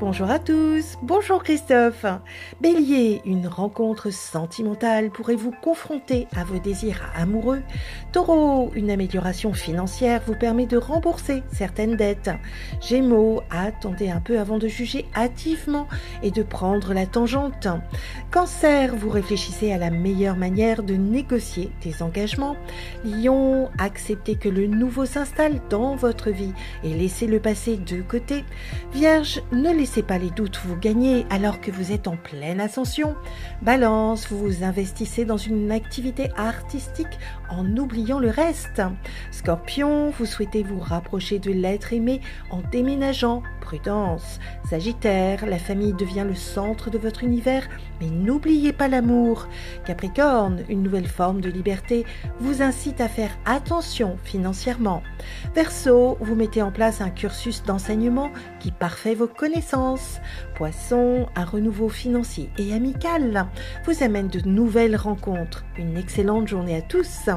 Bonjour 0.00 0.30
à 0.30 0.38
tous, 0.38 0.96
bonjour 1.02 1.42
Christophe. 1.42 2.06
Bélier, 2.60 3.20
une 3.24 3.48
rencontre 3.48 4.10
sentimentale 4.10 5.10
pourrait 5.10 5.34
vous 5.34 5.50
confronter 5.50 6.28
à 6.36 6.44
vos 6.44 6.60
désirs 6.60 7.10
amoureux. 7.16 7.62
Taureau, 8.12 8.70
une 8.76 8.92
amélioration 8.92 9.52
financière 9.52 10.22
vous 10.24 10.36
permet 10.36 10.66
de 10.66 10.76
rembourser 10.76 11.42
certaines 11.52 11.96
dettes. 11.96 12.30
Gémeaux, 12.80 13.42
attendez 13.50 14.08
un 14.08 14.20
peu 14.20 14.38
avant 14.38 14.58
de 14.58 14.68
juger 14.68 15.04
hâtivement 15.16 15.88
et 16.22 16.30
de 16.30 16.44
prendre 16.44 16.94
la 16.94 17.06
tangente. 17.06 17.66
Cancer, 18.30 18.94
vous 18.94 19.10
réfléchissez 19.10 19.72
à 19.72 19.78
la 19.78 19.90
meilleure 19.90 20.36
manière 20.36 20.84
de 20.84 20.94
négocier 20.94 21.72
des 21.82 22.04
engagements. 22.04 22.56
Lion, 23.04 23.68
acceptez 23.78 24.36
que 24.36 24.48
le 24.48 24.68
nouveau 24.68 25.06
s'installe 25.06 25.60
dans 25.70 25.96
votre 25.96 26.30
vie 26.30 26.52
et 26.84 26.94
laissez 26.94 27.26
le 27.26 27.40
passé 27.40 27.78
de 27.78 28.00
côté. 28.00 28.44
Vierge, 28.92 29.42
ne 29.50 29.72
laissez 29.72 29.87
laissez 29.88 30.02
pas 30.02 30.18
les 30.18 30.28
doutes 30.28 30.60
vous 30.66 30.76
gagner 30.76 31.24
alors 31.30 31.62
que 31.62 31.70
vous 31.70 31.92
êtes 31.92 32.08
en 32.08 32.16
pleine 32.18 32.60
ascension. 32.60 33.16
Balance, 33.62 34.28
vous 34.28 34.36
vous 34.38 34.62
investissez 34.62 35.24
dans 35.24 35.38
une 35.38 35.72
activité 35.72 36.30
artistique 36.36 37.18
en 37.48 37.66
oubliant 37.74 38.18
le 38.18 38.28
reste. 38.28 38.82
Scorpion, 39.30 40.10
vous 40.10 40.26
souhaitez 40.26 40.62
vous 40.62 40.78
rapprocher 40.78 41.38
de 41.38 41.50
l'être 41.52 41.94
aimé 41.94 42.20
en 42.50 42.60
déménageant. 42.70 43.42
Prudence. 43.62 44.40
Sagittaire, 44.70 45.44
la 45.44 45.58
famille 45.58 45.92
devient 45.92 46.24
le 46.26 46.34
centre 46.34 46.88
de 46.88 46.96
votre 46.96 47.22
univers, 47.22 47.68
mais 48.00 48.08
n'oubliez 48.08 48.72
pas 48.72 48.88
l'amour. 48.88 49.46
Capricorne, 49.84 50.62
une 50.70 50.82
nouvelle 50.82 51.06
forme 51.06 51.42
de 51.42 51.50
liberté 51.50 52.06
vous 52.40 52.62
incite 52.62 53.02
à 53.02 53.08
faire 53.08 53.36
attention 53.44 54.16
financièrement. 54.24 55.02
Verseau, 55.54 56.16
vous 56.20 56.34
mettez 56.34 56.62
en 56.62 56.72
place 56.72 57.02
un 57.02 57.10
cursus 57.10 57.62
d'enseignement 57.62 58.30
qui 58.58 58.70
parfait 58.70 59.14
vos 59.14 59.26
connaissances 59.26 59.77
Poisson, 60.54 61.26
un 61.36 61.44
renouveau 61.44 61.88
financier 61.88 62.50
et 62.58 62.72
amical 62.72 63.46
vous 63.86 64.02
amène 64.02 64.28
de 64.28 64.40
nouvelles 64.48 64.96
rencontres. 64.96 65.64
Une 65.76 65.96
excellente 65.96 66.48
journée 66.48 66.76
à 66.76 66.82
tous. 66.82 67.28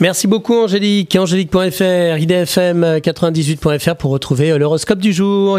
Merci 0.00 0.26
beaucoup 0.26 0.54
Angélique, 0.54 1.14
angélique.fr, 1.14 2.16
idfm98.fr 2.16 3.96
pour 3.96 4.12
retrouver 4.12 4.56
l'horoscope 4.56 4.98
du 4.98 5.12
jour. 5.12 5.58